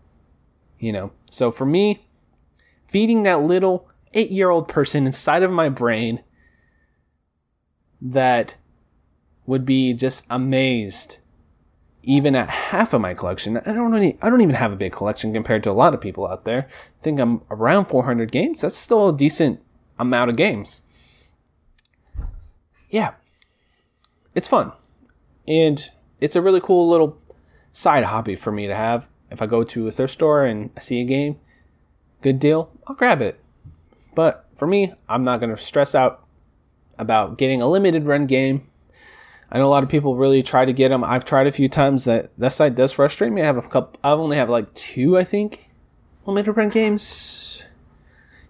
[0.78, 1.12] You know.
[1.30, 2.06] So for me
[2.88, 6.24] feeding that little 8-year-old person inside of my brain
[8.00, 8.56] that
[9.46, 11.18] would be just amazed
[12.02, 14.92] even at half of my collection, I don't really, I don't even have a big
[14.92, 16.66] collection compared to a lot of people out there.
[16.68, 18.62] I think I'm around 400 games.
[18.62, 19.60] That's still a decent
[19.98, 20.82] amount of games.
[22.88, 23.14] Yeah,
[24.34, 24.72] it's fun,
[25.46, 27.20] and it's a really cool little
[27.72, 29.08] side hobby for me to have.
[29.30, 31.38] If I go to a thrift store and I see a game,
[32.20, 33.38] good deal, I'll grab it.
[34.14, 36.26] But for me, I'm not going to stress out
[36.98, 38.66] about getting a limited run game
[39.52, 41.02] I know a lot of people really try to get them.
[41.02, 42.04] I've tried a few times.
[42.04, 43.42] That that site does frustrate me.
[43.42, 43.98] I have a couple.
[44.04, 45.68] I only have like two, I think,
[46.24, 47.64] limited run games.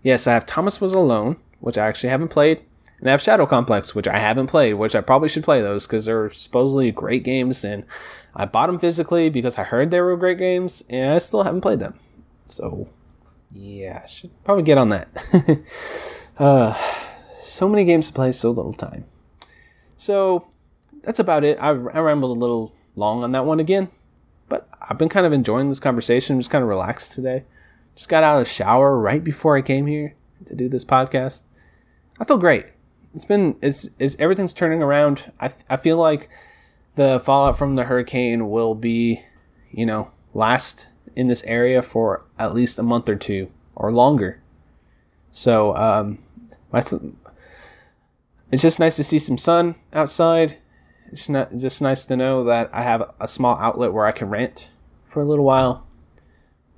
[0.03, 2.61] Yes, I have Thomas Was Alone, which I actually haven't played,
[2.99, 5.87] and I have Shadow Complex, which I haven't played, which I probably should play those
[5.87, 7.85] because they're supposedly great games, and
[8.35, 11.61] I bought them physically because I heard they were great games, and I still haven't
[11.63, 11.99] played them.
[12.47, 12.89] So,
[13.53, 15.09] yeah, I should probably get on that.
[16.39, 16.75] uh,
[17.39, 19.05] so many games to play, so little time.
[19.97, 20.47] So
[21.03, 21.59] that's about it.
[21.61, 23.89] I, I rambled a little long on that one again,
[24.49, 26.35] but I've been kind of enjoying this conversation.
[26.35, 27.45] I'm just kind of relaxed today.
[27.95, 30.15] Just got out of the shower right before I came here
[30.47, 31.45] to do this podcast.
[32.19, 32.67] I feel great.
[33.15, 35.33] It's been it's, it's everything's turning around.
[35.41, 36.29] I I feel like
[36.95, 39.23] the fallout from the hurricane will be,
[39.71, 44.41] you know, last in this area for at least a month or two or longer.
[45.33, 46.19] So um,
[46.73, 46.93] it's
[48.63, 50.59] just nice to see some sun outside
[51.13, 54.29] it's not just nice to know that I have a small outlet where I can
[54.29, 54.71] rent
[55.09, 55.87] for a little while,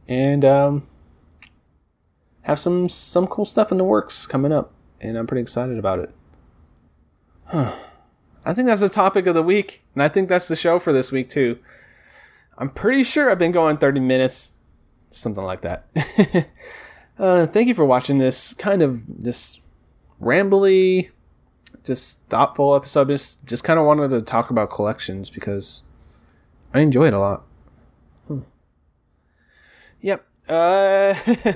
[0.09, 0.89] and um,
[2.43, 5.99] have some some cool stuff in the works coming up, and I'm pretty excited about
[5.99, 6.11] it.
[7.47, 7.73] Huh.
[8.45, 10.93] I think that's the topic of the week, and I think that's the show for
[10.93, 11.61] this week too.
[12.59, 14.53] I'm pretty sure I've been going 30 minutes,
[15.11, 15.87] something like that.
[17.21, 19.61] uh, thank you for watching this kind of this
[20.21, 21.11] rambly,
[21.85, 23.09] just thoughtful episode.
[23.09, 25.83] Just just kind of wanted to talk about collections because
[26.75, 27.45] I enjoy it a lot.
[28.29, 28.41] Hmm.
[30.01, 30.27] Yep.
[30.49, 31.15] Uh,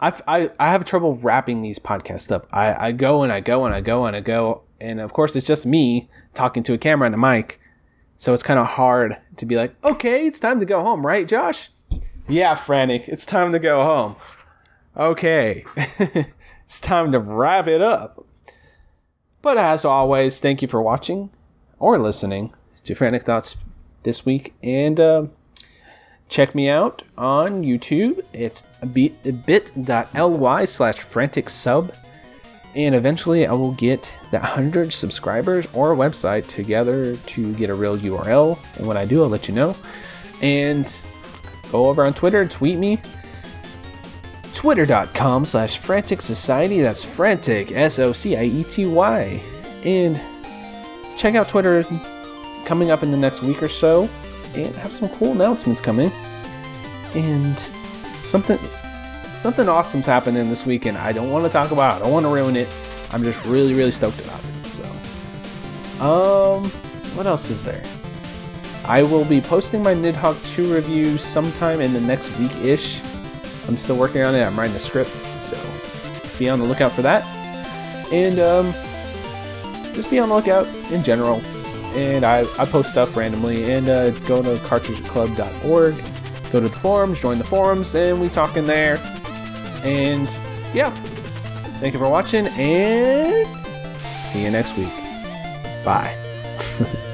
[0.00, 2.46] I, I I have trouble wrapping these podcasts up.
[2.52, 5.34] I, I go and I go and I go and I go, and of course
[5.36, 7.60] it's just me talking to a camera and a mic,
[8.16, 11.26] so it's kind of hard to be like, okay, it's time to go home, right,
[11.26, 11.70] Josh?
[12.28, 13.08] Yeah, frantic.
[13.08, 14.16] It's time to go home.
[14.96, 15.64] Okay,
[16.64, 18.24] it's time to wrap it up.
[19.46, 21.30] But as always, thank you for watching
[21.78, 23.56] or listening to Frantic Thoughts
[24.02, 24.98] this week, and.
[24.98, 25.26] Uh,
[26.28, 28.24] Check me out on YouTube.
[28.32, 31.94] It's bit.ly slash frantic sub.
[32.74, 37.96] And eventually I will get that 100 subscribers or website together to get a real
[37.96, 38.58] URL.
[38.76, 39.76] And when I do, I'll let you know.
[40.42, 41.00] And
[41.70, 43.00] go over on Twitter, tweet me.
[44.56, 46.80] Twitter.com slash frantic society.
[46.80, 49.42] That's frantic, S O C I E T Y.
[49.84, 50.18] And
[51.18, 51.84] check out Twitter
[52.64, 54.08] coming up in the next week or so
[54.54, 56.10] and have some cool announcements coming.
[57.14, 57.58] And
[58.24, 58.58] something
[59.34, 60.96] something awesome's happening this weekend.
[60.96, 61.92] I don't want to talk about.
[61.92, 61.96] It.
[61.96, 62.68] I don't want to ruin it.
[63.12, 64.66] I'm just really really stoked about it.
[64.66, 64.84] So,
[66.02, 66.70] um,
[67.14, 67.84] what else is there?
[68.86, 73.02] I will be posting my Nidhogg 2 review sometime in the next week ish.
[73.68, 74.42] I'm still working on it.
[74.42, 75.10] I'm writing the script,
[75.40, 75.58] so
[76.38, 77.24] be on the lookout for that.
[78.12, 78.72] And um,
[79.94, 81.40] just be on the lookout in general
[81.96, 83.72] and I, I post stuff randomly.
[83.72, 85.96] And uh, go to cartridgeclub.org,
[86.52, 88.98] go to the forums, join the forums, and we talk in there.
[89.82, 90.28] And
[90.74, 90.90] yeah,
[91.80, 93.46] thank you for watching, and
[94.24, 94.92] see you next week.
[95.84, 96.14] Bye.